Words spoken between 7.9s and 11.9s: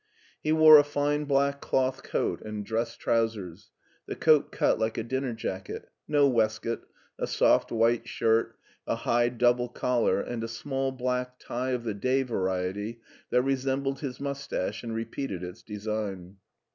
shirt, a high double collar, and a small black tie of